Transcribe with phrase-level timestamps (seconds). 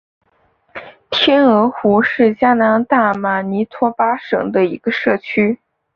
[1.11, 5.59] 天鹅河是加拿大马尼托巴省的一个社区。